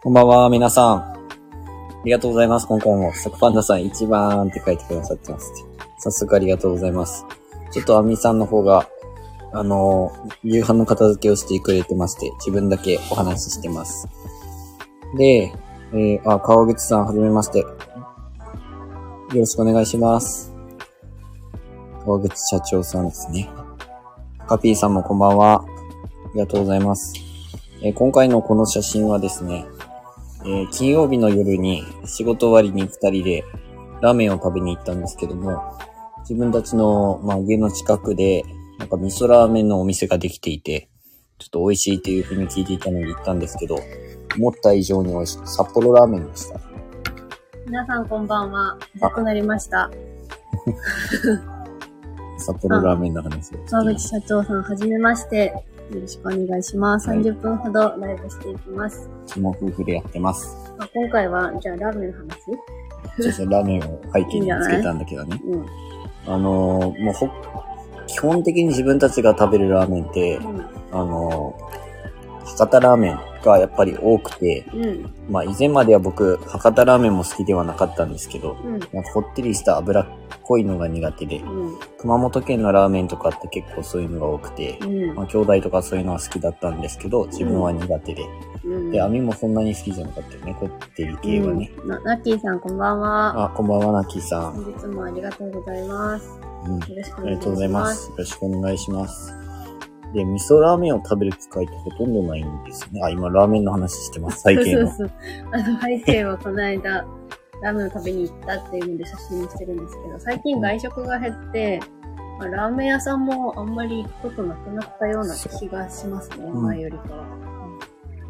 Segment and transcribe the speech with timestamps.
[0.00, 0.94] こんばんは、皆さん。
[0.94, 1.16] あ
[2.04, 2.68] りがとうございます。
[2.68, 5.52] 今回も、サクパンダさん1番って書いてくださってます。
[5.98, 7.26] 早速ありがとうございます。
[7.72, 8.88] ちょっとアミさんの方が、
[9.52, 10.12] あの、
[10.44, 14.06] 夕飯の片付けをしてくれてまして、自分だけお話ししてます。
[15.16, 15.52] で、
[15.92, 17.58] えー、あ、川口さん、はじめまして。
[17.58, 17.66] よ
[19.34, 20.54] ろしくお願いします。
[22.04, 23.50] 川口社長さんですね。
[24.46, 25.60] カピーさんもこんばんは。
[25.60, 25.64] あ
[26.34, 27.14] りがとうございます。
[27.82, 29.66] えー今回のこの写真はですね、
[30.44, 33.44] えー金曜日の夜に仕事終わりに二人で
[34.00, 35.78] ラーメンを食べに行ったんですけども、
[36.20, 38.44] 自分たちの、まあ、家の近くで、
[38.78, 40.88] なんか味噌ラーメンのお店ができていて、
[41.38, 43.78] ちょっと美味しいっていう風に聞いていたので行ったんですけど、
[44.36, 45.38] 思った以上に美味しい。
[45.44, 46.60] 札幌ラーメンでした。
[47.66, 48.78] 皆さんこんばんは。
[49.00, 49.90] 遅くなりました。
[52.38, 53.58] 札幌ラーメンの話を。
[53.68, 55.54] 川口社長さん、はじめまして。
[55.90, 57.08] よろしくお願いします。
[57.08, 59.08] はい30分ほどライブしていきます。
[59.26, 60.56] 肝夫婦でやってます。
[60.76, 62.28] まあ今回は、じゃあラーメンの話？
[63.22, 65.40] ちょっとラーメンを背景につけたんだけどね。
[65.44, 65.66] うん。
[66.26, 67.28] あのーもうほ、
[68.06, 70.60] 基本的に自分たちが食べるラーメンって、うん。
[70.92, 75.14] あのー博多ラーメンがやっぱり多くて、うん。
[75.30, 78.70] まあ以前までは僕、博多ラーメンも好きではなかったんですけど、うん。
[78.72, 80.06] なんかほってりした脂っ
[80.42, 81.78] こいのが苦手で、うん。
[81.98, 85.14] 熊本県のラーメンとかって結構そういうのが多くて、うん。
[85.14, 88.22] まあ兄弟とかそういうのは好きだったんですけど、自分は苦手で。
[88.64, 88.90] うん。
[88.90, 91.70] で、網もそんなに好きじゃなかったよね、こってり系はね。
[92.04, 93.44] ナッキーさんこんばんは。
[93.44, 94.52] あ、こんばんは、ナッキーさん。
[94.52, 96.40] 本日もありがとうございます。
[96.66, 96.78] うん。
[96.78, 97.20] よろしくお願いします。
[97.20, 98.10] ありがとうございます。
[98.10, 99.47] よろしくお願いします。
[100.14, 103.02] で、味噌ラーメンを食べる機会ってほとんどないんですよね。
[103.02, 104.88] あ、今ラーメンの話してます、最近の。
[104.88, 105.50] そうそうそう。
[105.52, 107.06] あの、背景はこの間、
[107.62, 111.80] ラーメンを食べに行ったっていうので写真にしてるんですけど、最近外食が減って、
[112.38, 117.24] まあ、ラーメン屋さんもあんまり行くことなくなったような気がしますね、うん前よりかは。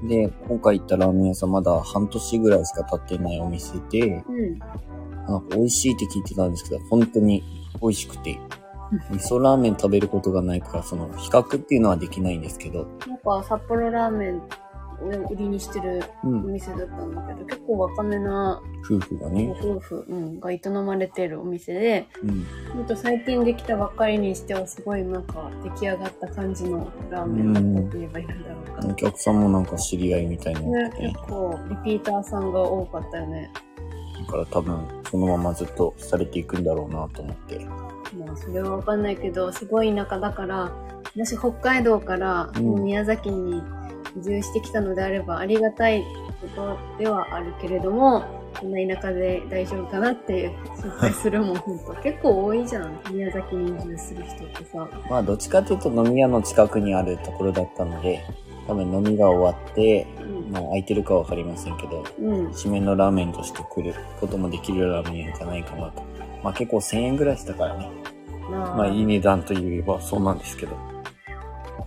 [0.08, 4.58] で、今回行ったラーメン屋さんまだ半年ぐらいしか経ってないお店で、うん。
[5.28, 7.42] なんか美味しいって聞いてたんですけど、本当に
[7.82, 8.38] 美味しくて、
[9.10, 28.88] 味噌ラーメン食べることがないから、その比較っていうのはできないんですけど、なんか札幌ラーメンを売りにしてるおうん、店だったんだけど、結構若めな夫婦がごね、夫婦、うん、が営まれてるお店で、うん、ほんと最近できたばっかりにしてはすごいなんか出来上がった感じのラーメンだったと言えばいいんだろうか。
[28.88, 30.60] お客さんもなんか知り合いみたいな。
[30.60, 33.50] ね結、構リピーターさんが多かったよね。
[34.26, 37.66] だから多分そのままずっとされていくんだろうなと思って。
[38.16, 40.72] まあそれはわかんないけど、すごい田舎だから、
[41.16, 43.62] もし北海道からうん宮崎に
[44.16, 46.04] 移住してきたのであればありがたい
[46.40, 48.24] ことではあるけれども、
[48.58, 51.94] こんな田舎で大丈夫かなって心配するもん、ほんと。
[52.02, 52.98] 結構多いじゃん。
[53.12, 54.88] 宮崎に移住する人ってさ。
[55.10, 58.24] まあどっちかというと飲み屋の近くにあるところだったので、
[58.66, 60.37] 多分飲みが終わって、うん。
[60.48, 62.48] まあ空いてるかわかりませんけど、うん。
[62.48, 66.02] 締めのラーメンとして来ることもできるラーメン屋じゃないかなと。
[66.42, 67.90] まあ結構1000円ぐらいしたからね。
[68.50, 70.76] ままあいい値段といえばそうなんですけど。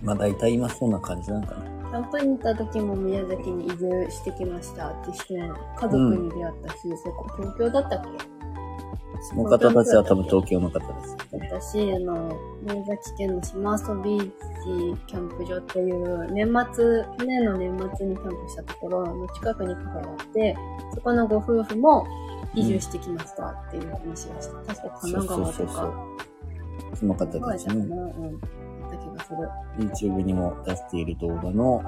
[0.00, 1.62] まあ大体今そんな感じなんかな。
[1.90, 8.31] キャンプに行った時も宮崎に移住してきましたって人家族に出会ったし、そこ東京だったっけ？
[9.22, 11.16] その方たちは多分東京の方です。
[11.32, 14.30] 私、あの、宮崎県の島遊ビー
[14.96, 20.56] チキャンプ場っていう、年末、去年の年末にキャンプしたところの近くにカフェがあって、
[20.94, 22.06] そこのご夫婦も
[22.54, 24.74] 移住してきましたっていう話をした。
[24.74, 25.94] 確か神奈川とか。
[26.94, 27.74] その方たちね。
[27.74, 28.40] うん。
[28.40, 28.46] だ
[28.88, 29.48] った気がする。
[29.78, 31.82] YouTube にも出している動画の、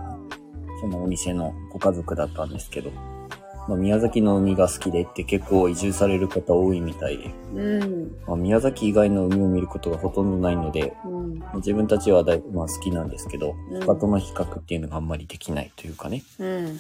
[0.80, 2.90] そのお店のご家族だったんですけど、
[3.66, 8.16] まあ、宮崎の海が好きでって結構移住される方多いみたいで、うん。
[8.26, 11.42] まあ、宮崎以外の海を見ることがほとんどないので、うん。
[11.56, 16.78] 自分たちはだいぶ、まあ、好きなんですけど、うん他との比較っていうのがあんまりできないというかね、うん。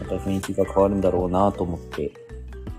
[0.00, 2.12] また雰囲気が変わるんだろうなと思って、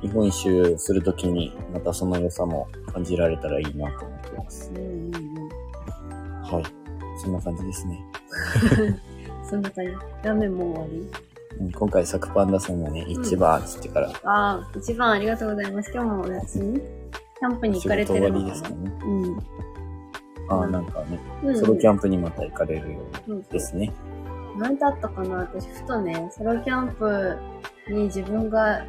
[0.02, 4.72] 日本一周するときにまたその良さも感じられたらいいなと思ってます。
[4.76, 5.16] うん。
[5.16, 5.50] うん。
[6.42, 6.64] はい。
[7.22, 8.06] そんな感じですね。
[9.50, 9.92] そんな感じ。
[10.24, 10.98] ラーメンも終わり？
[10.98, 11.35] うん
[11.74, 15.92] 今回、サクパンダさんがね、一番つってから、ああ、一番ありがとうございます。
[15.94, 18.76] 今日もお休みキャンプに行仕かれてるのかなですかね。
[19.04, 19.40] うん。
[20.50, 21.58] ああ、なんかね、うん。
[21.58, 23.94] ソロキャンプにまた行かれるよううんですね。
[24.58, 27.38] 何だったかな私、ふとね、ソロキャンプ
[27.90, 28.86] に自分が行っ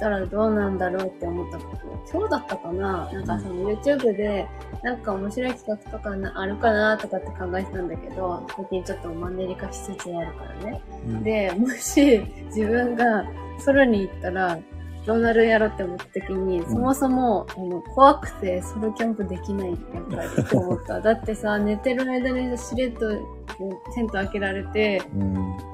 [0.00, 1.90] たらどうなんだろうって思ったこと。
[2.12, 4.48] 今日だったかななんかその YouTube で、
[4.82, 10.82] なんか面白い企画とかなあるかなとかって考えてたんだけど、最近ちょっとマンネリ化しつつあるからね。
[11.06, 13.24] うんで、もし自分が
[13.58, 14.58] ソロに行ったら、
[15.06, 19.78] どうなるんやろって思った時に、そもそも、あの、怖くてソロキャンプできない、やっ
[20.10, 21.00] ぱりって思った。
[21.00, 23.10] だってさ、寝てる間にしれっと
[23.94, 25.69] テント開けられて、うん。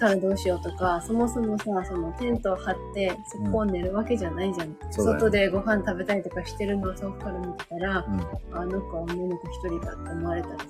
[0.00, 4.76] たらどうしようとか、そもそもさ、そのテントを張って、そこを寝るわけじゃないじゃん。
[4.90, 8.58] そうだよね外でご飯食べたりとかしてるのを遠くから見てたら、うん。
[8.58, 10.64] あ、なんか女の子一人だって思われたらさ、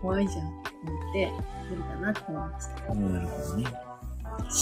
[0.00, 1.32] 怖いじゃんって思って、
[1.70, 2.92] 無理だなって思いました。
[2.92, 3.14] うん。
[3.14, 3.66] なるほどね。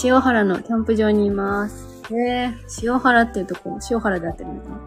[0.03, 2.03] 塩原のキャンプ場にいます。
[2.13, 2.53] へえ、
[2.83, 4.79] 塩原っていうところ、塩原であってるのかな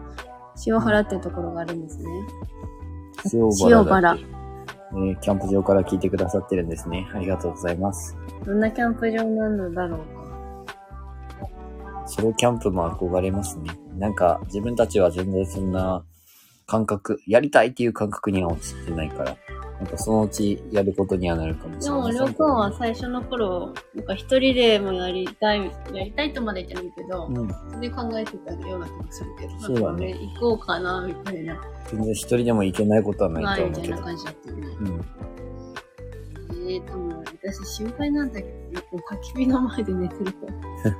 [0.65, 2.05] 塩原っていうところがあるんですね。
[3.33, 4.38] 塩塩原原だって。
[4.91, 7.07] えーキャンプ場から聞いてくださってるんですね。
[7.13, 8.15] ありがとうございます。
[8.45, 10.05] どんなキャンプ場なのだろうか？
[12.07, 13.69] ソロキャンプも憧れますね。
[13.97, 16.03] なんか、自分たちは全然そんな
[16.65, 19.37] 感覚、やりたいっていう感覚には落ちてないから、
[19.79, 27.47] なんかそのうちやることにはなるかもしでも、れませんりょうくんは最初の頃、なんか一人でもやりたい、やりたいとまで言ってないけど、うん。
[27.47, 33.95] それ考えてたような気がするけど、そうだねなんかね、行こうかな、みたいな、全然一人でも行けないことはなないいと思うけど。
[33.95, 34.67] みたいな感じだったよね。
[34.67, 35.05] うん。
[36.69, 40.97] えー、でも私心配なんだけど、焚き火の前で寝てるから。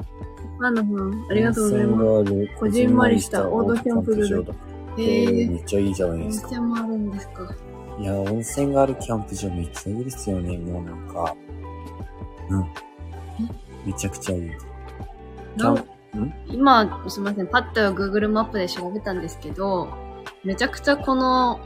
[0.62, 0.82] あの、
[1.30, 2.60] ありがとうございます。
[2.60, 4.54] こじんまりしたオートキャンプ場だ。
[4.98, 6.48] ええー、ー、めっちゃいいじゃないで温すか。
[6.50, 7.56] 泉もあるんですか。
[8.00, 11.36] いや、温泉があるキャンプ場めっちゃいいですよね、もうなんか。
[12.50, 12.66] うん。
[13.86, 14.52] めちゃくちゃいい。
[15.58, 15.84] キャンな
[16.48, 19.90] 今、すみません、パッと Google マップで調べたんですけど、
[20.44, 21.60] めちゃくちゃこの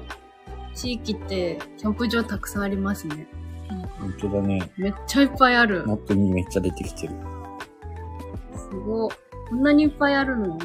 [0.74, 3.28] 地域ってキャンプ場たくさんありますね。
[4.00, 4.72] 本当だね。
[4.76, 5.86] めっちゃいっぱいある。
[5.86, 7.14] マップにめっちゃ出てきてる。
[8.58, 9.12] すごい。
[9.50, 10.58] こんなにいっぱいあるの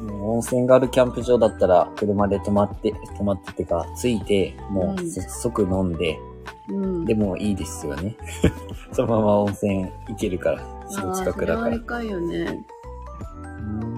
[0.00, 6.18] もう温泉があるキャンプ場だったら、車で泊まって、泊まっててか、着いて、もううん即即飲んで、
[6.68, 7.04] うん。
[7.04, 8.16] でもいいですよね。
[8.92, 11.80] そのまま温泉行けるから、すぐ近くだからあ。
[11.80, 12.64] かいよね。
[13.34, 13.94] うん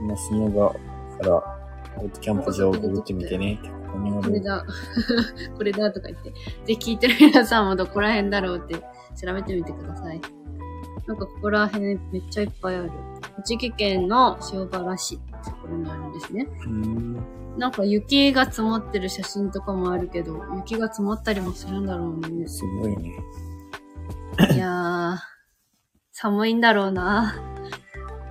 [0.00, 0.76] 今、砂が、か
[1.22, 3.58] ら、キャンプ場をぐるってみてね。
[4.22, 4.64] これだ。
[5.56, 6.30] これだとか言って。
[6.66, 10.20] で、聞いてる皆さんもどこら辺だろうって調べてみてください。
[11.06, 12.90] なんかここら辺めっちゃいっぱいある。
[13.36, 16.48] 栃木県の塩原市ってところにあるんですね。
[16.66, 17.16] うん
[17.58, 22.46] なんか雪が積もってる写真とかもあるけど、雪が積もったりもするんだろうね。
[22.46, 23.12] すごいね。
[24.54, 25.16] いやー、
[26.12, 27.34] 寒いんだろうな。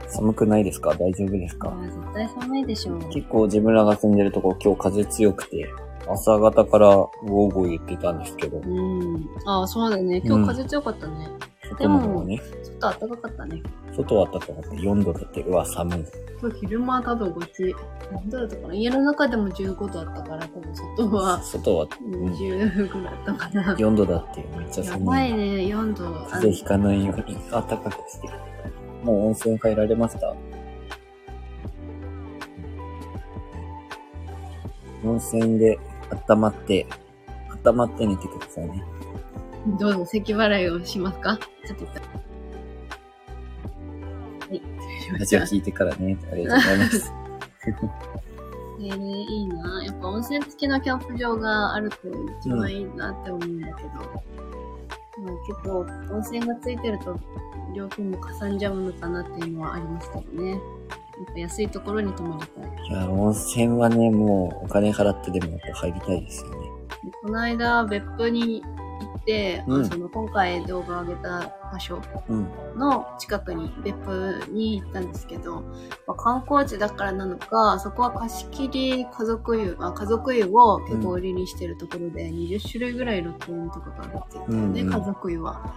[0.10, 0.92] 寒くないですか？
[0.92, 1.76] 大丈夫ですか？
[1.82, 3.00] 絶対寒いでしょう。
[3.10, 5.68] 結構自分らが住んでるとこ今日風強くて、
[6.08, 9.30] 朝方からゴーゴー言ってたんですけど、うん。
[9.46, 10.22] ああ、そうだね。
[10.24, 11.30] 今日風強かったね。
[11.70, 13.64] 外の方はね、ちょっと暖かかったね。
[13.96, 14.70] 外は暖かかった。
[14.70, 16.06] 4度だって、うわ、寒い。
[16.42, 17.76] 今日昼間多分こっち、
[18.12, 23.76] 何度だったかな家の中でも15度あったから、多分外は外は、うん、20ぐらいあったかな。
[23.76, 25.08] 4度だって、めっちゃや寒い。
[25.08, 26.06] ばいね、4度。
[26.30, 28.30] 風邪ひかないように暖かくして。
[29.04, 30.36] もう温泉入られました
[35.04, 35.78] 温泉で
[36.30, 36.88] 温まって、
[37.66, 38.84] 温まって寝てくださいね。
[39.80, 41.38] どうぞ、咳払いをしますか？
[41.66, 41.86] ちょっと。
[41.86, 41.92] は
[44.52, 44.62] い、
[45.20, 46.18] ラジオ聞いてからね。
[46.32, 47.14] ありがとうございます。
[48.78, 51.96] えー、いいなやっぱ温泉付きのキャンプ場があると
[52.42, 54.06] 一番いいなって思うんだけど、まあ、
[55.48, 55.80] 結構
[56.14, 57.18] 温泉がついてると
[57.74, 60.60] 料金もかさんじゃうのかなっていうのはありますけどね。
[61.36, 62.88] 安いところに泊まりたい。
[62.88, 66.56] いや、温泉はね、もうお金払ってでもやっぱ入りたいですよね。
[67.04, 68.68] でこの間別府に行
[69.20, 72.48] って、うんその今回動画を上げた場所うん。
[72.78, 75.62] の近くに別府に行ったんですけど、
[76.08, 85.74] まあ、観光地だからなのか、そこは貸し切り家族湯、あ家族湯を結構売りにしてるところで、20種類ぐらい露店とかがあるってうんうん家族湯は。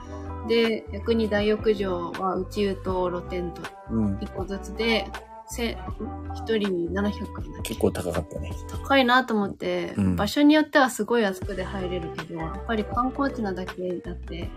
[0.48, 4.16] で、逆に大浴場は内湯と露天とうん。
[4.16, 5.06] 1個ずつで、
[5.50, 5.74] 1
[6.44, 8.52] 人に700円だ結構高かったね。
[8.70, 14.48] 高いなと思って、うん場所によってはすごい安くで入れるけど、やっぱり観光地なだけだって、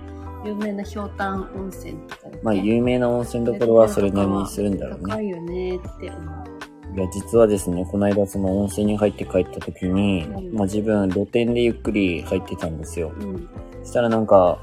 [0.43, 5.13] 有名なひょうたん温泉とか、ね、まあ、有名な温泉どころはそれなりにするんだろうね。
[5.13, 6.97] 高いよねって思う。
[6.97, 13.13] いや、実はですね、この間その温泉に入って帰った時に、うんまあ自分露店でゆっくり入ってたんですよ。
[13.19, 13.49] うん。
[13.83, 14.59] そしたらなんか、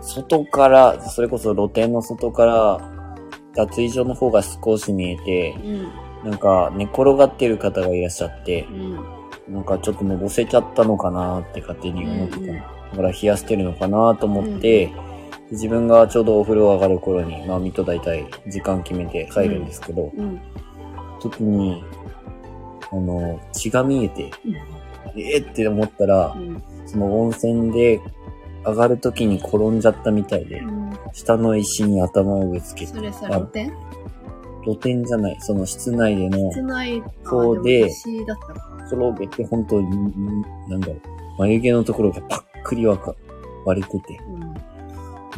[0.00, 2.91] 外から、それこそ露店の外から、
[3.54, 5.56] 脱衣所の方が少し見えて、
[6.24, 6.30] うん。
[6.30, 9.54] なんか寝転がってる方がいらっしゃってう、ん。
[9.54, 12.40] なんかちょっとのぼせちゃったのかなって勝手に思ってた。
[12.40, 14.92] うんうんだから冷やしてるのかなと思って、
[15.50, 20.40] 自分がちょうどお風呂上がる頃に、まあ、水戸大体時間決めて入るんですけど、うん。
[21.20, 21.82] 時に、
[22.90, 24.30] あの、血が見えて、
[25.16, 26.62] えーって思ったらう、ん。
[26.86, 28.00] その温泉で
[28.66, 30.81] 上がる時に転んじゃったみたいで、うん。
[31.12, 33.72] 下の石に頭をぶつけて、それさ、あ露天
[34.64, 38.72] 露天じゃない、その室内での室内、そうで私だったか。
[38.86, 40.98] 転げて、本当に、んなんだろう、
[41.38, 43.14] 眉毛のところがパックリわか
[43.64, 44.20] 割れてて、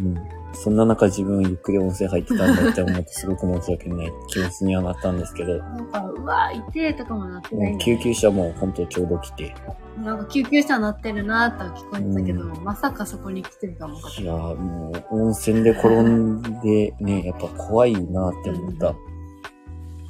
[0.00, 0.06] うん。
[0.06, 0.43] うん。
[0.54, 9.54] そんな中自分ゆっくり温泉入ってたんだって思ってすごく申し訳ない気持ちにはなったんですけど、なんか、うわー、痛えとかもなってないんだ救急車も本当ちょうど来て、
[10.02, 18.88] なんか救急車乗ってるなーとは聞こえてたけど、うまさかそこに来てるかもかいやーもう温泉で転んでね、やっぱ怖いなって思った。
[18.88, 19.14] うん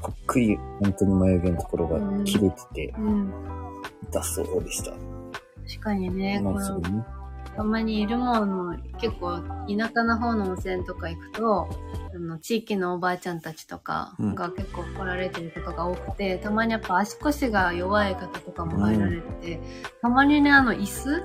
[0.04, 3.32] こっくり本当に眉毛のところが切れてて、うん。
[4.10, 4.90] 痛そうでした。
[4.90, 7.02] 確かにね、まあそうね。
[7.56, 11.68] たまにいるもの、結構田舎の方の温泉とか行くと、
[12.14, 19.60] あの地域のおばあちゃんたちとかうんが結構来られてることが多くて、たまにやっぱ足腰が弱い方とかも入られてて、
[20.02, 21.22] たまにね、あの椅子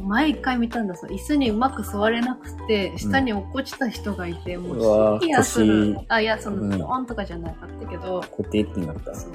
[0.00, 1.10] 前一回見たんだそう。
[1.10, 6.06] 椅子にうまく座れなくて、下に落っこちた人がいて、もうわうヒヤする腰。
[6.08, 9.14] あ、いや、その、うんドーンとかじゃなかったけど、固定ってなった。
[9.14, 9.32] そう。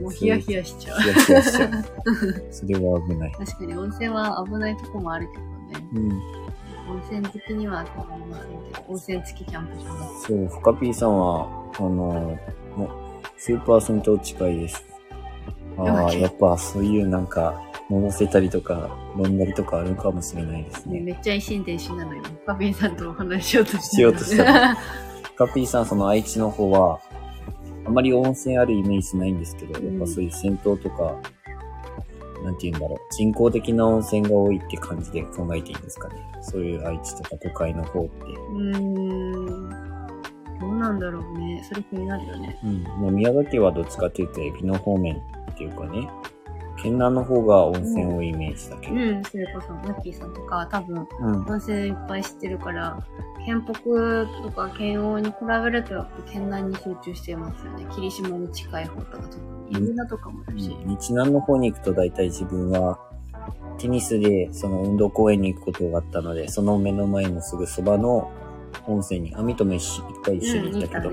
[0.00, 1.00] もうヒヤヒヤしちゃう。
[1.00, 1.70] ヒヤヒヤしちゃう。
[2.50, 3.32] それは危ない。
[3.32, 5.88] 確かに温泉は危ないとこもあるけどね。
[5.94, 6.44] うん。
[6.90, 9.84] 温泉好きにはたまりませんけど、温泉付きキャンプ場。
[10.26, 11.48] そう、フカピーさんは、
[11.78, 11.88] あの、
[12.76, 12.88] もう、
[13.36, 14.84] スーパー銭湯近いです。
[15.78, 21.00] ああ、やっぱそういうなんか、飲ませたりとか、飲んだりとかあるかもしれないですね。
[21.00, 22.22] めっちゃ一心伝心なのよ。
[22.46, 27.00] カビンさんとお話ししようとしてしようとしたフカピーさん、その愛知の方は、
[27.86, 31.20] あまり温泉あるイメージないんですけど、うんやっぱそういう銭湯とか、
[32.42, 36.16] なんて言うんだろう、人工的な温泉が多いって感じで考えていいんですかね。
[36.42, 38.24] そういう愛知とか都会の方って。
[38.24, 39.70] うーん。
[40.60, 41.64] どうなんだろうね。
[41.68, 42.58] それ気になるよね。
[42.64, 42.82] うん。
[42.82, 45.16] まあ、宮崎はどっちかっていうと、エビの方面
[45.50, 46.08] っていうかね、
[46.82, 48.94] 県南の方が温泉多いイメージだけど。
[48.94, 51.46] うん、それこそ、ナッキーさんとかは多分、うん。
[51.48, 52.98] 温泉いっぱい知ってるから、
[53.46, 57.72] 県北とか県央に比べると、県南に集中してますよ。
[57.72, 57.86] ね。
[57.94, 59.42] 霧島に近い方とか特に。
[59.42, 60.76] うん伊那とかもあるし。
[60.84, 62.98] 日南の方に行くと大体自分は、
[63.78, 68.30] テニスでその運動公園に行くことがあったので、その目の前のすぐそばの
[68.86, 71.12] 温泉に、網とも一回一緒にうん、行ったけど。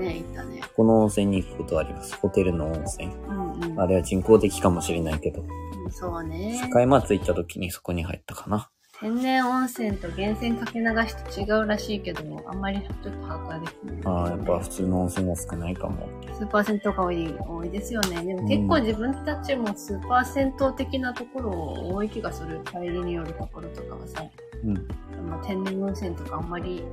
[0.76, 2.16] この温泉に行くことはあります。
[2.16, 3.12] ホテルの温泉。
[3.12, 3.80] うんうん。
[3.80, 6.58] あれは人工的かもしれないけど、うんそうね。
[6.72, 8.70] 境松行った時にそこに入ったかな。
[9.02, 16.08] 天然温泉と源泉かけ流しと違うらしいけど、あんまりちょっと把握はできない、ああ、やっぱ普通の温泉は少ないかも。
[16.38, 18.24] スーパー銭湯が多い多いですよね。
[18.24, 21.50] でも結構自分たちもスーパー銭湯的なところ
[21.92, 22.60] 多い気がする。
[22.64, 24.24] 帰りによるところとかはさ、
[24.64, 24.88] うん。
[25.32, 26.84] あの天然温泉とかあんまり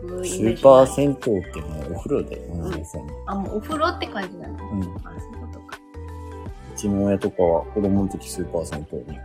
[0.00, 3.02] 行くスイメージーパーない銭湯ってもうお風呂で温泉。
[3.26, 4.70] あ、もうお風呂って感じなの。
[4.70, 4.80] うん。
[4.80, 5.78] うあ、そういうことか。
[6.76, 9.18] ちの親とかは子供の時スーパー銭湯に、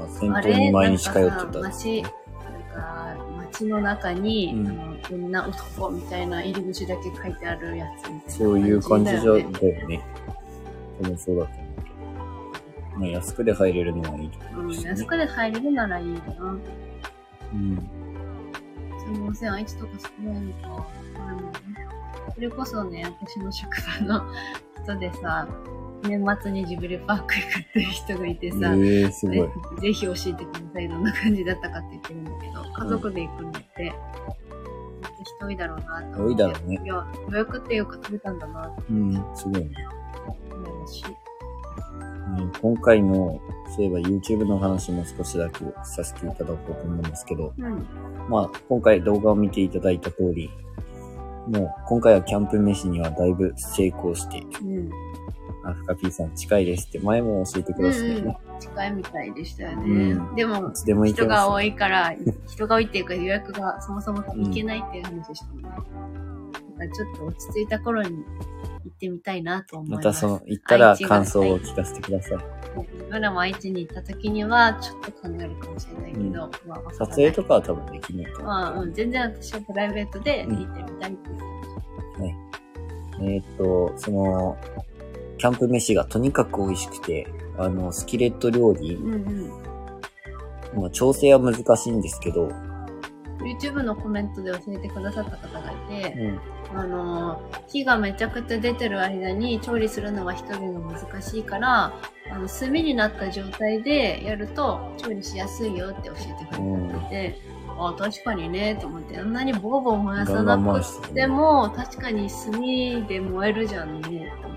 [0.00, 1.52] ああ銭湯れに毎日通ってなんかた。
[1.52, 7.86] さ街、なんか街の中に、うんあの女男みたいな入り口だけ書いてあるや
[8.26, 9.48] つそういう感じじゃ、だだよよ
[9.88, 10.02] ねね。
[11.02, 12.98] 多分そうだと思うけど。
[12.98, 14.80] まあ安くで入れるのはいいと思う、うん。
[14.80, 16.20] 安くで入れるならいいな。
[17.54, 17.90] うん。
[18.98, 20.86] その温泉愛知とか少ないのか。
[22.34, 24.24] それこそね、私の職場の
[24.84, 25.48] 人でさ、
[26.02, 29.36] 年末にジブリパーク行くっていう人がいてええさ、ー、すごい。
[29.36, 29.48] ぜ
[29.80, 30.88] ぜひ教えてください。
[30.88, 33.92] どんな感じだったかって言ってるんだけど、家族で行くんだって。
[35.24, 36.22] 人多いだろうなと思って。
[36.22, 39.70] 多いだろうねいや、予約っていうか食べたんだなってうん、すごいね。
[40.50, 41.04] 思いますし。
[41.06, 43.40] うん今回の、
[43.74, 47.86] そういえば YouTube の話も少しだけさせていただこうと思うんですけど、うん。
[48.28, 50.48] まあ、今回動画を見ていただいた通り、
[51.48, 54.90] もう、今回はキャンプ飯にはだいぶ成功して、うん。
[55.64, 58.38] あ、フカピーさん近いですって前も教えてくださったよね。
[58.58, 60.12] 近いみたいでしたよね。
[60.12, 62.14] うんでもでも人ます、が多いから、
[62.48, 65.68] 人が多いっていうか予約がそもそも行けないっていう話でしたもんね。
[65.68, 65.84] だか
[66.78, 68.14] らちょっと落ち着いた頃に行
[68.88, 69.96] ってみたいなと思いま。
[69.96, 72.38] ますたその、行ったら感想を聞かせてください。
[72.92, 78.80] 自分らも愛知に行った時にはちょっと考えるかもしれないけど、うんまあ撮影とかは多分できないかまあ、ら。
[78.80, 82.50] うん、全然私はプライベートで行ってみたいって言ってまし
[83.22, 84.56] えーっと、その、
[85.40, 90.82] キャンプ飯がとにかく美味しくて、あの、スキレット料理た。、うんうん。
[90.82, 92.50] まあ、調整は難しいんですけど、
[93.38, 96.40] YouTube のコメントで教えてくださった方がいて、
[96.72, 96.78] うん。
[96.78, 101.94] あの、火がめちゃくちゃ出てる間に調理するのが一人が難しいから、
[102.30, 106.60] あの、炭になった状態でやると調理しやすいよって教えてく
[107.08, 112.52] れてて、あ、確かにね、と思って、あんなにボーボー燃やさなくても、確かに炭
[113.06, 114.49] で燃えるじゃんね、と。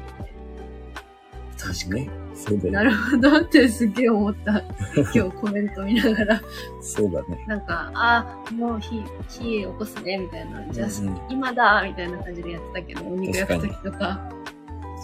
[1.73, 2.09] 確かに。
[2.35, 2.89] そうだなね。
[2.89, 4.61] るほどってすげえ思った。
[5.15, 6.41] 今日コメント見ながら。
[6.81, 7.43] そうだね。
[7.47, 10.61] なんか、あ、もう火、火起こすね、みたいな。
[10.71, 14.19] じゃあ、うん今だみたいな感じでやってたけど、お肉焼くときとか、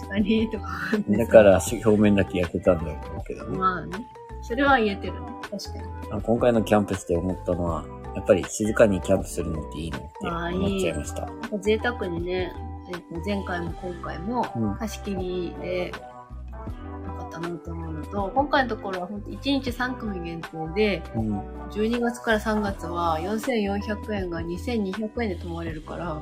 [0.00, 0.66] 確かに、とか
[1.08, 3.58] だから、表面だけ焼けたんだろうけどね。
[3.58, 4.06] まあね。
[4.42, 5.18] それは言えてるね。
[5.50, 5.84] 確かに。
[6.12, 7.84] あ今回のキャンプして思ったのは、
[8.16, 10.08] やっぱり静かにキャンプするのっていいのって
[10.56, 11.26] 思っちゃいました。
[11.26, 12.52] なんか贅沢にね、
[12.88, 15.92] えっと前回も今回もうん貸し切りで、
[17.30, 21.40] ったなと思うのと、今回のところは本当1日3組限定で、うん。
[21.70, 26.20] 12月から3月は4400円が2200円で泊まれるから、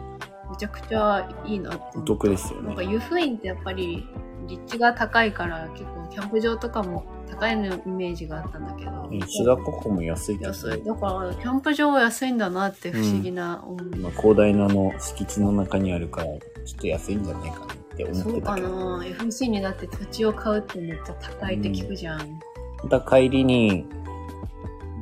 [0.50, 2.02] めちゃくちゃいいなってお。
[2.02, 2.88] 得ですよなんかね。
[2.88, 4.06] 湯布院ってやっぱり
[4.48, 9.08] 立地が高いから結構キャンプ場とかも高いのイメージがあったんだけど。
[9.10, 10.70] うん白子湖も安い安い。
[10.70, 10.76] ね。
[10.78, 13.98] だからキャンプ場は安いんだなって不思議な思い。
[13.98, 16.38] まあ、広大なあの敷地の中にあるから、ちょ
[16.76, 18.98] っと安いんじゃないかなって思そうかってたけど。
[18.98, 22.40] な ?FC にだって土地を買うってめっちゃ高いって聞くじゃん。
[22.82, 23.84] また帰りに、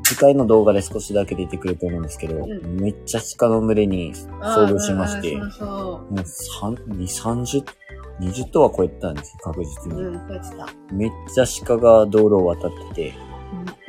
[0.08, 6.08] 次回の動画で少しだけ出てくると思うんですけど、うんめっちゃ鹿の群れに遭遇しまして、もうそ
[6.68, 7.64] う3、2、30、
[8.20, 9.94] 20頭は超えてたんですよ、確実う。
[9.96, 10.02] に。
[10.02, 10.10] う
[10.94, 10.96] ん。
[10.96, 13.14] めっちゃ鹿が道路を渡ってて、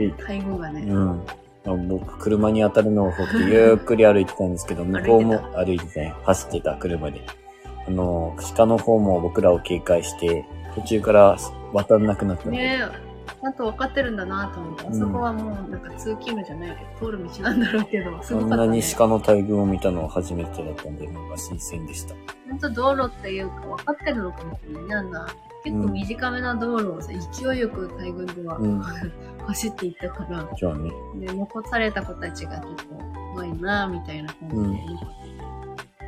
[0.10, 0.82] で介護がね。
[0.92, 1.22] うん。
[1.68, 6.16] あ僕、車に当たるのを放ってゆっくり歩いてたんですけど、 向こうも歩いてたね。
[6.24, 7.22] 走ってた、車で。
[7.88, 11.38] あの、鹿の方も僕らを警戒して、途中から
[11.74, 12.80] 渡んなくなったんで。
[13.28, 18.68] ちゃんと分かってるんだなと思って、あそこはもうなんか通勤路じゃないけど、通る道なんだろうけど、 すそんごかった、ね。
[18.70, 22.16] なに鹿の大群を見たのは初めてだったんで、なんか新鮮でした。
[22.50, 24.96] 本当道路っていうか分かってるのかもしれないね。
[24.96, 25.28] あんな、
[25.64, 28.82] 結構短めな道路をさ、勢いよく大群では、うん
[29.48, 30.92] 走っていったから、じゃあね。
[31.16, 32.84] で、残された子たちがちょっと
[33.34, 34.78] 怖いなみたいな感じで、うん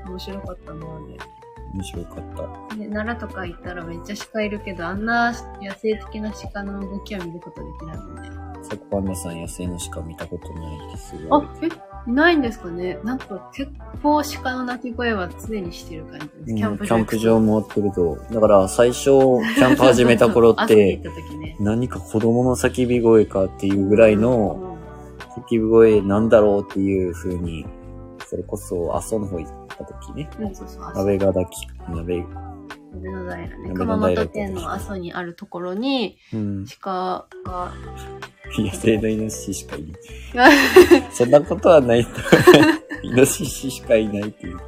[0.09, 1.38] 面白かったなで。
[1.73, 2.75] 面白かった。
[2.75, 8.29] で、奈良とか行ったらめっちゃ鹿いるけど、あんな野生的な鹿の動きは見ることできないもんね。
[8.63, 11.35] サクパンダさん野生の鹿見たことないですよ。
[11.35, 11.67] あ、え、
[12.09, 16.37] いないんですかねなんか結構鹿の鳴き声は常にしてる感じです。
[16.47, 18.17] うんキャンプキャンプ場回ってると。
[18.33, 20.97] だから最初、キャンプ始めた頃って
[21.39, 21.55] ね。
[21.59, 24.77] 何か子供の叫び声かっていうぐらいの
[25.49, 27.65] 叫び声なんだろうっていう風に、
[28.25, 30.29] それこそ阿蘇の方行った時ね。
[30.39, 30.53] うん、
[30.95, 32.23] 鍋がだき、鍋、
[32.93, 33.51] 鍋の平ね。
[33.73, 36.65] 熊本県の阿蘇にあるところに、うん。
[36.81, 37.73] 鹿が、
[38.57, 39.85] 野生のイノシシしかい
[40.33, 40.53] ない。
[41.13, 42.09] そんなことはないと。
[43.03, 44.59] イノシシしかいないっていう。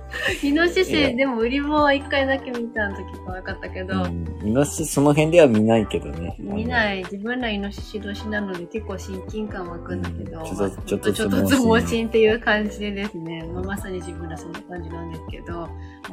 [0.44, 4.26] イノシシ、でも売り棒は一回だけ見た時可愛かったけど、うん。
[4.44, 6.36] イノシシ、その辺では見ないけどね。
[6.40, 15.70] 見ない、自分らイノシシ同士なので結構親近感湧くんだけど、うんちょっとまあちょっとちょっとつ盲信っていう感じでですね、まあ、まさに自分らそんな感じなんですけど、まあ、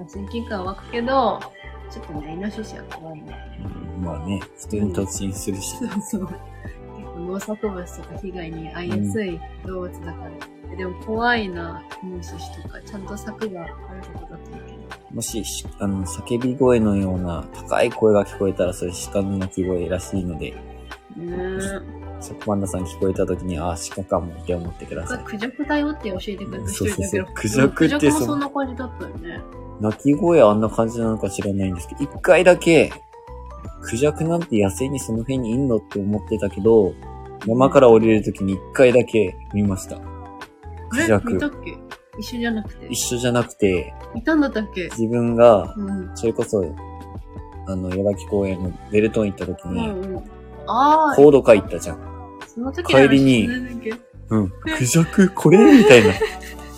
[0.09, 1.41] 親近感湧くけど、
[1.91, 3.37] ちょっとね、イノシシは怖いね。
[3.97, 5.77] うんまあね、普通に突進するし。
[5.77, 6.29] そうそう。
[7.19, 10.31] 農作物とか被害に遭いやすい動物だから。
[10.73, 15.15] えでも怖いな、イノシシとか、ちゃんと柵があるとこだといいけど。
[15.15, 20.59] もし、しあの、叫び声のような高い声が聞こえたら、それ鹿の鳴き声らしいので、ね
[21.27, 21.99] え。
[22.21, 25.25] サクパンダさん聞こえた時に、あ、鹿かもって思ってください。
[25.25, 26.69] クジャクだよって教えてくれた。
[26.69, 29.41] そうそうそうクジャクってそんな感じだったよね。
[29.81, 32.93] 鳴き声あんな感じなのか知らないんですけど、一回だけ、
[33.83, 36.95] クジャクなんて野生にその辺にいんのって思ってたけど、
[37.47, 39.99] 山から降りる時に一回だけ見ました。
[40.91, 41.35] クジャク。
[41.35, 41.79] 見たっけ？
[42.19, 43.15] 一緒じゃなくて一。
[43.15, 44.85] 緒じゃなくて、いたんだったっけ？
[44.85, 46.11] 自分が、うん。
[46.15, 46.65] それこそ、
[47.69, 50.17] あの、矢垣公園のベルトン行った時うんに、うん。
[50.67, 51.99] ああ、コード会行ったじゃん。
[52.47, 53.47] その時帰りに
[54.31, 54.53] うん。
[54.77, 55.59] クジャクこれ？
[55.59, 56.13] みたいな。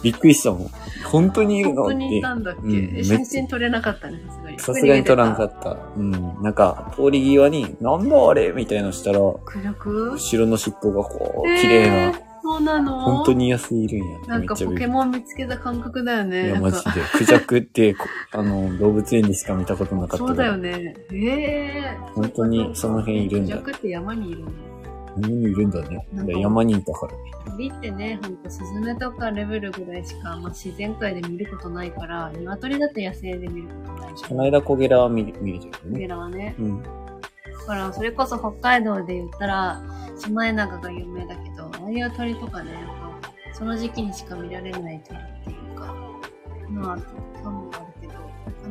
[0.02, 0.70] びっくりしたもん。
[1.10, 1.74] 本当にいるの？
[1.74, 2.20] っここにいて。
[2.22, 4.58] たんだっけ、うん写真撮れなかったね、さすがに。
[4.58, 5.76] さすがに撮らんかっった。
[5.96, 6.10] うん。
[6.42, 8.52] なんか、通り際に、なんだあれ？
[8.52, 9.38] みたいなのしたら、た。
[9.44, 13.00] クジャク後ろの尻尾がこう、えー綺麗な、そうなの？
[13.00, 16.30] 本当に安いるんやってなんかポケめっちゃびっくモン見つけた感覚だより。
[16.30, 16.46] ね。
[16.46, 17.06] いや、なんかマジで。
[17.18, 20.94] クジャクって、こ あの、動物園でしか見たことなかったそうだよね。
[21.12, 22.12] ええー。
[22.14, 24.44] 本当にその辺いるんだクジャクって山にいる
[25.20, 25.28] ね。
[25.28, 26.06] 山にいるんだね。
[26.40, 27.18] 山にいたからね。
[27.46, 34.30] 鳥ってね、ほんとスズメとかレベルぐらいしか、まあ、自然界で見ることないから、鶏だって野生で見ることないじゃん。
[34.30, 36.08] この間コゲラは見れ見れてるよゲね。
[36.08, 36.54] ラはね。
[36.58, 36.82] うん。
[36.82, 36.88] だ
[37.66, 39.82] から、それこそ北海道で言ったら、
[40.18, 42.70] シマエナガが有名だけど、ああいう鳥とかね、
[43.52, 45.94] その時期にしか見られない鳥っていうか、
[46.68, 46.96] まあ、
[47.42, 48.12] 興味があるけど、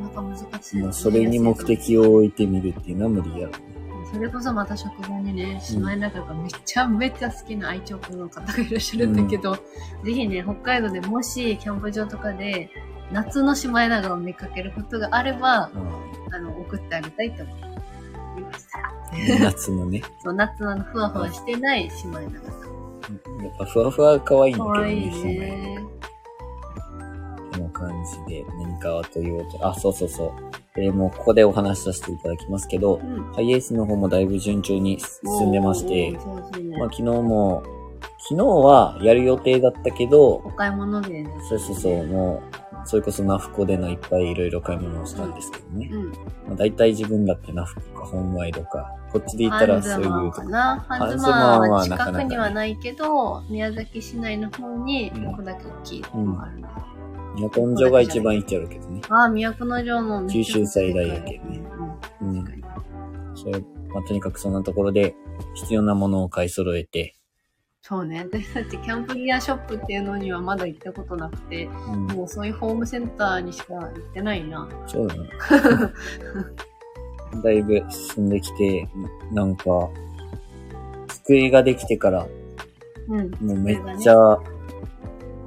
[0.00, 3.69] なかなか難しい、まあ、それに目的を置いてみるっていうのは無理やろね。
[4.12, 9.60] それこそまた職場にね、シマエナガがめちゃめちゃ好きな愛鳥くんの方がいらっしゃるんだけど、ぜ
[10.12, 12.70] ひね、北海道でもしキャンプ場とかで
[13.12, 15.70] 夏のシマエナガを見かけることがあれば、
[16.32, 17.52] あの、送ってあげたいと思
[18.38, 18.78] いました。
[19.12, 20.02] うん夏のね。
[20.22, 23.44] そう、夏のふわふわしてないシマエナガさん。
[23.44, 25.79] やっぱふわふわ可愛いんだけどかわいいね。
[28.04, 30.32] 感じで何かというと、あ、そうそうそう。
[30.76, 33.32] えーもうここでお話しさせていただきますけどう、ん。
[33.32, 37.62] ハイエースの方もだいぶ順調に進んでまして、おー、そうそうまあ昨日も
[38.28, 41.30] 昨日はやる予定だったけど、お買い物でね。
[41.48, 42.42] そうそうそう、も
[42.84, 45.90] う、それこそナフコでのいっぱいいろいろ買い物をしたんですけどね。
[45.92, 46.08] うん。
[46.10, 46.14] ま
[46.52, 50.80] あ、大体自分だってナフコか本ワイドか、こっちで言ったらそういうマンかな？
[50.88, 56.68] ハンズマンは近くにはないけど、宮崎市内の方にうんここだけ大きいとこがあるね。
[57.36, 59.02] 都城が一番行ってあるけどね。
[59.08, 61.62] ああ、都城のめっちゃ九州最大やけんね
[62.22, 62.44] うん。
[63.34, 63.60] それ、
[63.92, 65.14] まあ、とにかくそんなところで
[65.54, 67.14] 必要なものを買い揃えて、
[67.82, 68.26] そうね。
[68.30, 74.68] 私たちキャンプギアショップっていうのにはまだ行ったことなくて、うん、もうそういうホームセンターにしか行ってないな。
[74.86, 75.28] そうだね。
[77.42, 78.88] だいぶ進んできて、
[79.32, 79.64] なんか、
[81.08, 82.26] 机ができてから、
[83.08, 83.30] うん。
[83.40, 84.38] もうめっちゃ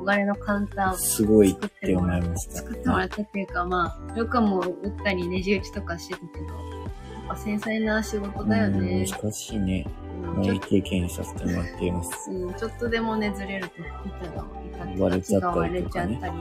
[0.04, 2.58] 憧れのカウンターをすごいって思いました。
[2.58, 8.78] 作ってもらったっていうか、まあ、よくも打ったりねじ打ちとかしてたけど、やっぱ繊細な仕事だよね。
[8.78, 9.88] うん難しいね。
[10.70, 12.32] 経験させてもらっています。
[12.32, 13.76] うん、ちょっとでもね、ずれると
[14.08, 14.46] 板が、
[14.96, 16.34] 板割れちゃったりねが割れちゃったり、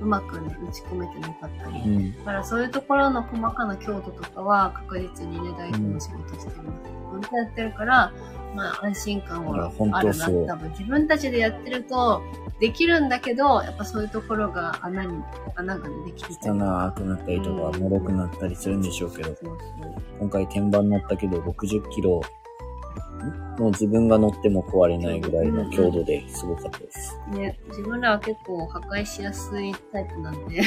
[0.00, 1.80] うまくね、打ち込めてなかったり。
[1.80, 2.18] うん。
[2.18, 6.58] だからそういうところの細かな強度とかは確実にね、大事な仕事してます。
[7.10, 8.12] 本当やってるから、
[8.54, 10.26] まあ安心感はあるな。
[10.26, 12.22] 多分自分たちでやってると、
[12.60, 15.22] できるんだけど、やっぱそういうところが穴に、
[15.56, 16.58] 穴がね、できてたり。
[16.58, 19.58] 汚くなったりとか、うん脆くなったりするんでしょうけど、そうそう。
[20.20, 27.18] 今回天板乗ったけど60キロ、んもう自分が乗っても壊れないぐらいの強度ですごかったです。
[27.32, 30.62] ね、自分らは結構破壊しやすいタイプなんで、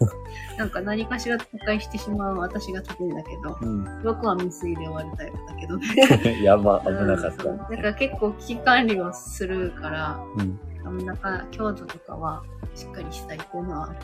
[0.58, 4.02] なんか何かしら破壊してしまう私が得意だけど、うん。
[4.02, 6.42] 僕は未遂で終わるタイプだけどね。
[6.42, 7.76] やば、危なかっうんだた。
[7.76, 10.58] から結構危機管理をするから、うん。
[11.04, 12.42] なんか強度とかは
[12.74, 13.98] しっかりしたいっていうのはある。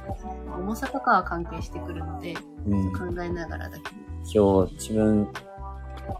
[0.59, 2.35] 重さとかは関係してくるので、
[2.67, 2.93] うん。
[2.93, 3.91] 考えながらだけど。
[4.61, 5.29] 今日、自分、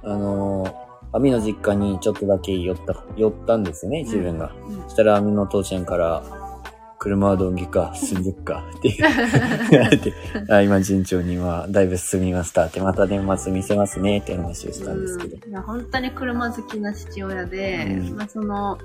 [0.03, 0.73] あのー、
[1.13, 4.51] アミの実家にちょっとだけ寄った、寄ったんですね、自分が。
[4.69, 6.23] うんそしたら、アミの父ちゃんから、
[6.99, 8.97] 車はドンギか、進んでっか、って
[9.71, 10.13] 言われて、
[10.49, 12.67] あ今順調にはだいぶ進みました。
[12.67, 15.37] って、また年末見せますね、って話をしたんですけど。
[15.45, 15.51] うん。
[15.51, 18.17] いや本当に車好きな父親で、うん。
[18.17, 18.79] まあその、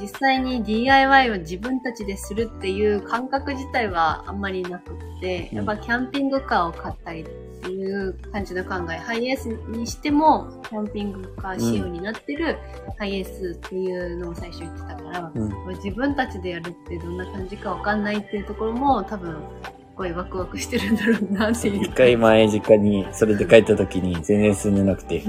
[0.00, 12.58] 実際に DIY を自分たちでするっていう感覚自体はあんまりなくって、うんやっぱキャンピングカーを買ったりっていう感じの考え、ハイエースにしてもキャンピングカー仕様になってる
[12.98, 15.76] ハイエースっていうのを最初言ってたから、うん。
[15.76, 21.84] 自分たちでやるってどんな感じかわかんないっていうところも多分、すごいワクワクしてるんだろうなっていう。
[21.84, 25.22] 一回前実家にそれで帰った時に 全然進んでなくて、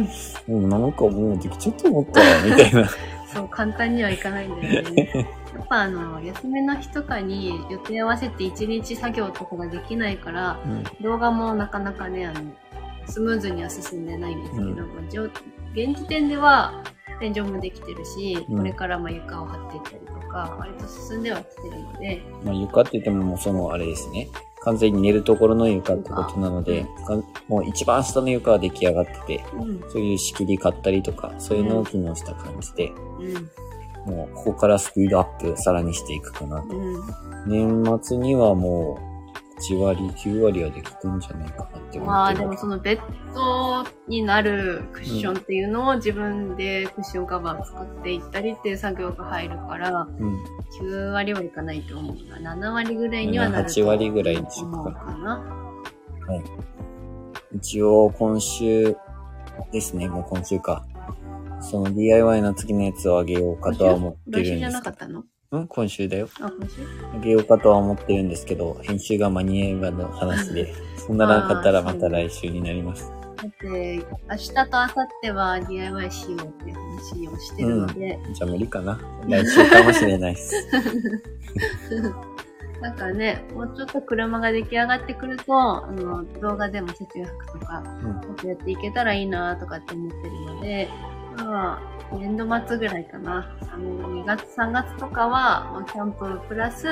[0.48, 2.90] もうなんかもうできちゃった思ったわ、みたいな。
[3.34, 5.10] そう、簡単にはいかないんだよね。
[5.54, 10.60] やっぱあの、休みの日とかに予定合わせて一日作業とかができないから、
[11.02, 12.52] 動画もなかなかね、あの、
[13.06, 15.32] スムーズには進んでないんですけど、うん。
[15.74, 16.84] 現時点では
[17.20, 18.58] 天井もできてるし、うん。
[18.60, 24.28] これからまあ床を張っていったりとか、割と進んではきてるので、まあ床って言ってももうそのあれですね。
[24.64, 32.92] 完全に寝るところの床ってことなので、かもう一番下の床は出来上がってて、うん、そういう仕切り買ったりとか、そういうのを機能した感じで、
[34.06, 36.76] うん、もうここからスピードアップさらにしていくかなと。
[36.76, 37.02] うん。
[37.48, 39.11] 年末にはもう
[39.70, 43.00] 8割、9割はできてんじゃないかなって思まあってるでもそのベッ
[43.34, 50.44] ドになるクッションっていうのを自分でクッションカバー作っていったりっていう作業が入るから、うん。
[50.82, 52.56] 9割はいかないと思うな。
[52.56, 55.44] 7割ぐらいにはなると8割ぐらいにしようか思うかな。
[57.54, 58.96] 一応今週
[59.72, 60.86] ですね、もう今週か。
[61.60, 65.24] その DIY の次のやつをあげようかとは思ってるんですけなかったの？
[65.52, 65.60] ど。
[65.60, 66.30] ん今週だよ。
[66.40, 66.82] あ、今週？
[67.14, 73.12] あげようかとは思ってるんですけど、編集が間に合えばの話で、そんななかったらまた来週になります。
[73.36, 79.00] だって、明日と明後日は DIY しようっていう話をしてるので、じゃあ無理かな。
[79.28, 80.56] 来週かもしれないです。
[82.82, 90.90] なんかね、もうちょっと車が出来上がってくると、あの、動画でも車中泊とか、うんもっとやっていけたらいいなとかって思ってるので、
[91.44, 91.80] ま
[92.12, 93.58] あ、年度末ぐらいかな。
[93.72, 96.86] あの、2月、3月とかは、まあ、キャンププラス、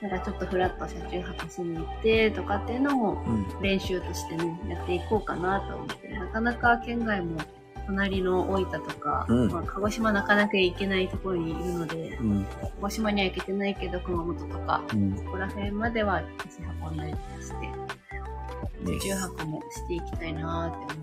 [0.00, 3.62] なんかちょっとフラッと車中泊しに行ってとかっていうのもうん。
[3.62, 7.38] 練習としてね、やっていこうかなと思って、なかなか県外も
[7.86, 12.46] 隣の大分とか、うんまあ、鹿児島なかなか行けないところにいるので、うん。
[12.60, 15.12] 鹿児島には行けてないけど、熊本とか、うん。
[15.24, 17.70] ここら辺までは足運んだりして、
[18.84, 20.94] 車中泊もしていきたいなーって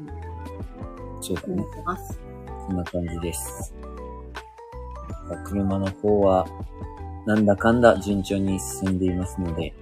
[1.21, 1.73] そうだね思っ。
[1.73, 2.28] てます。
[2.69, 3.73] こんな感じです。
[5.43, 6.45] 車の方は、
[7.25, 9.73] なんだかんだ順調に進んでいますので、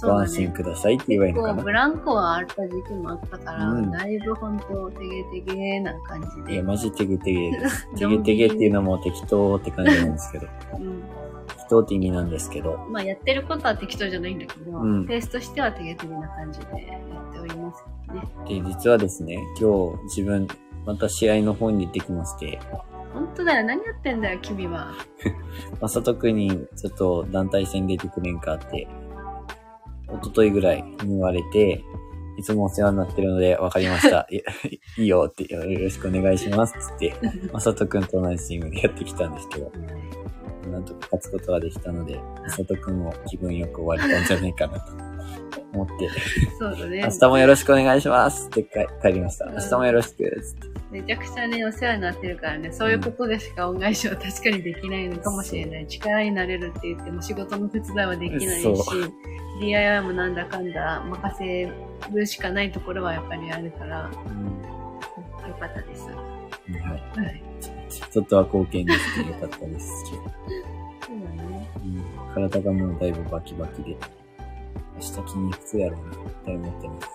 [0.00, 1.72] ご安心くださいって言えばいいのかな結構ブ。
[1.72, 6.52] ランクはあった時期もあったから、うんだいぶ本当テゲテゲな感じで。
[6.54, 7.88] いや、マジテゲテゲ です。
[7.96, 10.46] テゲテゲっていうのも適当って感じなんですけど。
[10.78, 11.02] うん
[11.48, 12.78] 適当って意味なんですけど。
[12.90, 18.60] まあやってることは適当じゃないんだけど、うんペースとしてはテゲテゲな感じでやっておりますね。
[18.62, 20.46] で、実はですね、今日自分、
[20.84, 22.58] また試合の方に行ってきまして、
[23.12, 23.66] 本当だよ。
[23.66, 24.92] 何やってんだよ、君は。
[25.80, 28.88] まさとくんにちょっと団体戦出てくれんかって、
[30.08, 31.84] 一昨日ぐらいに言われて、
[32.38, 34.26] いつもお世話になってるので分かりました。
[34.30, 34.42] い
[34.98, 37.14] いいよって、よろしくお願いしますっつって、
[37.52, 39.70] まさとくんと同じチームでやってきたんですけど、
[40.70, 44.92] なんとか勝つことができたので、まさとくんも気分よく終われたんじゃないかなと
[45.74, 46.10] 思って、
[46.58, 47.02] そうだね。
[47.02, 49.46] 明日もよろしくお願いしますって帰帰りました。
[49.46, 50.68] 明日もよろしくっつって。
[50.90, 55.86] めちゃくちゃね、お世話になってるからね、そういうことでしか恩返しは確かにできないのかもしれない。
[55.86, 58.68] 力になれるって言っても仕事の手伝いはできないし
[59.60, 61.72] DIY もなんだかんだ任せ
[62.12, 64.72] るしかないところはやっぱりあるから、うん
[65.48, 66.06] よかったです。
[66.06, 67.42] ははい。
[67.98, 68.12] い。
[68.12, 70.22] ちょっとは貢献できてよかったですけど。
[71.06, 71.70] そうだね。
[71.84, 73.96] うん体がもうだいぶバキバキで、
[74.94, 77.08] 明日筋肉痛やろうなって思ってます。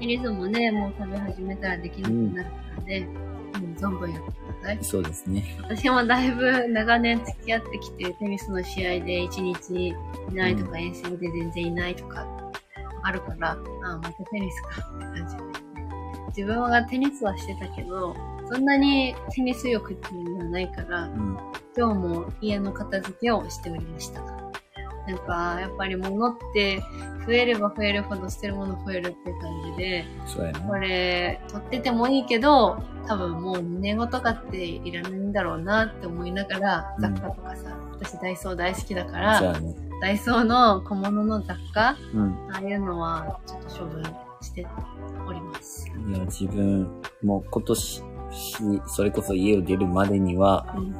[0.00, 3.08] テニスもね、もう食べ始めたらできなくなるからね、
[3.54, 4.78] うん、存分やってください。
[4.82, 5.56] そうですね。
[5.62, 9.94] 私もだいぶ長年付き合ってきて、テニスの試合で一日い
[10.34, 12.26] ないとか、遠征で全然いないとか、
[13.02, 15.36] あるから、ああ、またテニスかって感じ。
[16.36, 18.16] 自分はテニスはしてたけど、
[18.50, 21.38] そんなにテニス欲っていうのはないからう、ん。
[21.76, 24.20] 今日も家の片付けをしておりました。
[25.06, 26.82] なんか、やっぱり物って
[27.26, 30.60] 増えれば増えるほど捨てるもの増えるって感じで、そうやな。
[30.60, 39.74] これ、取っててもいいけど、多分もう2年後とかっていらないんだろうなって思いながら、うん雑貨とかさ、私ダイソー大好きだから、あね。
[40.00, 42.48] ダイソーの小物の雑貨、うん。
[42.50, 44.02] ああいうのはちょっと処分
[44.40, 44.66] して
[45.28, 45.86] おります。
[45.88, 48.02] いや、自分、もう今年、
[48.86, 50.94] それこそ家を出るまでには、うん。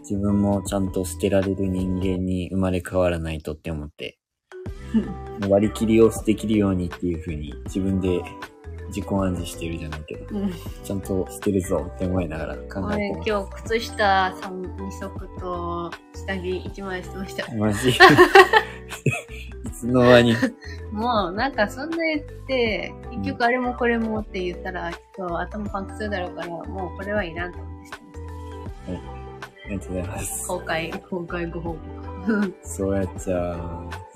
[0.00, 4.18] 自分もちゃんと捨てられる人間に生まれ変わらないとって思って、
[5.48, 8.20] 割り切りをできるようにっていう風に自分で
[8.88, 10.52] 自己暗示してるじゃないけど、うん。
[10.82, 13.28] ちゃんと捨てるぞって思いながら考え俺てます。
[13.28, 17.54] 今日靴下3、2足と下着1枚してました。
[17.54, 17.92] マジ？
[19.86, 20.34] の間に。
[20.92, 29.12] もうなんかそんな言って、結局あれもこれもって言ったら、きっと頭パンクするだろうから、もうこれはいらんと思ってしてました。
[29.64, 30.48] ありがとうございます。
[30.48, 32.54] 公開、公開ご報告。
[32.62, 34.12] そうやっちゃう。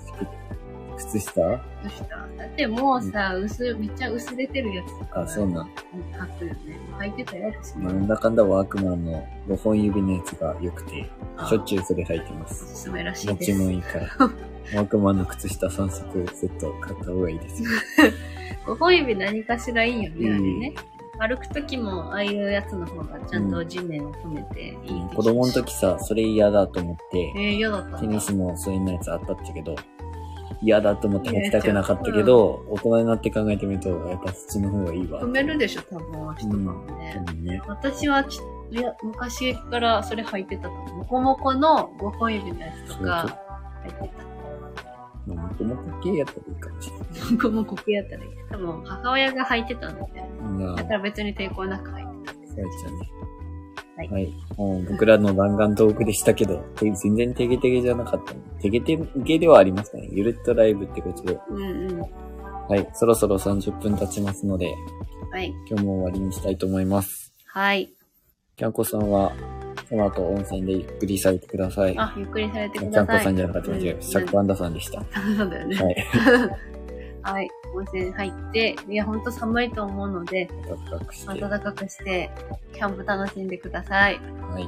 [0.97, 1.41] 靴下？
[1.41, 5.21] どうしただってもうさ、薄、めっちゃ薄れてるやつとか。
[5.21, 5.67] あ、そうなん。
[5.67, 6.57] 履くよね。
[6.99, 7.85] 履いてたやつね。
[7.85, 11.07] なんだかんだワークマンの5本指のやつが良くて、
[11.47, 11.83] しょっちゅゅう。
[11.83, 12.65] うそれ履いてまおす。
[12.67, 13.59] すすめらしい持ちです。
[13.59, 14.07] もいいから。
[14.75, 17.69] ワークマンの靴下3足セット買った方がいいですよ。
[18.65, 20.73] 5本指何かしらいいよね、あれうんね。
[21.19, 29.75] 歩くときも、ああいうやつの方がちゃんと地面を止めていいって聞きました子供の時さ、それ嫌だと思って、えー、嫌だったテニスもそういうのやつあったっちゃけど、
[30.61, 35.21] 嫌だと思って履きたくなかったけど、大人になって考えてみると、やっぱそっちの方がいいわ。
[35.21, 37.23] 止めるでしょ、多分足とかもね。
[37.25, 37.61] 多分ね。
[37.67, 38.39] 私はち、
[38.71, 40.97] いや、昔からそれ履いてたと思う。
[40.97, 43.39] モコモコの5本指のやつとか
[43.85, 44.26] 履いてた。
[45.27, 47.31] まあ、もともと系やったらいいかもしれない。
[47.33, 48.29] モコモコ系やったらいい。
[48.49, 50.29] 多分母親が履いてたんだよね。
[50.65, 53.17] なだから別に抵抗なく履いてたんですそうやね。
[53.97, 54.33] はいはい。
[54.57, 58.39] もう僕らの弾丸トークでしたけど、て全然テゲテゲじゃなかったね。
[58.61, 60.07] テゲテゲではありましたね。
[60.11, 61.37] ゆるっとライブってことで。
[61.49, 62.01] うんうん。
[62.69, 62.89] はい。
[62.93, 64.71] そろそろ30分経ちますので、
[65.31, 65.53] はい。
[65.67, 67.33] 今日も終わりにしたいと思います。
[67.47, 67.96] はい。
[68.57, 69.31] キャンコさんは、
[69.87, 71.95] この後温泉でゆっくりされてください。
[71.95, 73.17] あ、ゆっくりされてキャンください。
[73.19, 74.11] コさんじゃなかった間違えました。
[74.11, 74.99] シャックパンダさんでした。
[74.99, 75.05] は
[75.37, 75.75] そうだよね。
[75.75, 75.79] い。
[77.21, 77.49] はい。
[77.75, 81.39] 温泉入って、いや、ほんと寒いと思うので、暖かくして。
[81.39, 82.31] 暖かくして、
[82.73, 84.15] キャンプ楽しんでください。
[84.15, 84.67] はい。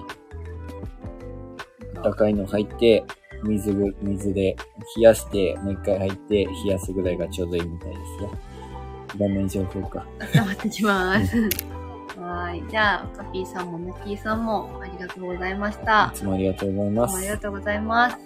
[2.04, 3.04] 高いの入って、
[3.44, 4.56] 水ぐ、水で
[4.98, 8.32] 冷やして、もう一回入って、冷やすぐらいがちょうどいいみたいですよ。
[9.16, 10.06] いらない情報か。
[10.36, 11.79] 温まってきます。
[12.18, 12.64] はい。
[12.70, 16.18] じゃあ、カピーさんもナッキーさんもありがとうございましたい。
[16.18, 17.42] つもありがとうございまどうもありがす。
[17.42, 18.18] とうございます。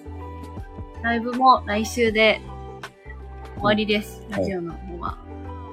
[1.04, 2.40] ライブも来週で
[3.56, 4.22] 終わりです。
[4.32, 5.18] はいラジオの方は。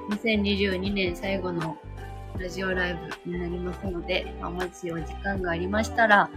[0.09, 1.77] 2022年最後の
[2.37, 6.29] ラジオライブになりますので、まあ、もしお時間がありましたら、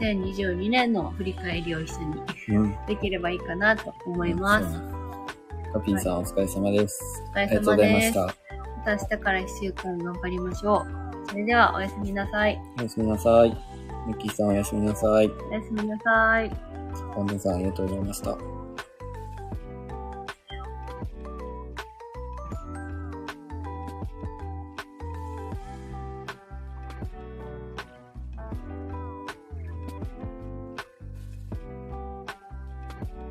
[0.00, 2.76] 2022年の振り返りを一緒にうん。
[2.86, 4.80] できればいいかなと思います。
[5.72, 7.22] カピーさん、お疲れ様です。
[7.30, 8.12] お疲れありがとうございま様です。
[8.12, 8.20] した。
[8.22, 8.32] ま
[8.84, 11.07] た明日から1週間頑張りましょう。
[11.28, 12.60] それではおやすみなさい。
[12.78, 13.50] おやすみなさい。
[14.06, 15.26] ミッキーさん、おやすみなさい。
[15.28, 16.50] おやすみなさい。
[17.14, 18.57] パンダさん、ありがとうございました。